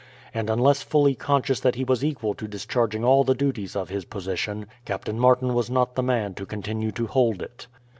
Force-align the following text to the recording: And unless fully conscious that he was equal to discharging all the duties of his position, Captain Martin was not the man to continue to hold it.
And 0.33 0.49
unless 0.49 0.81
fully 0.81 1.13
conscious 1.13 1.59
that 1.59 1.75
he 1.75 1.83
was 1.83 2.03
equal 2.03 2.33
to 2.33 2.47
discharging 2.47 3.05
all 3.05 3.23
the 3.23 3.35
duties 3.35 3.75
of 3.75 3.89
his 3.89 4.03
position, 4.03 4.65
Captain 4.83 5.19
Martin 5.19 5.53
was 5.53 5.69
not 5.69 5.93
the 5.93 6.01
man 6.01 6.33
to 6.33 6.45
continue 6.47 6.91
to 6.93 7.05
hold 7.05 7.39
it. 7.39 7.67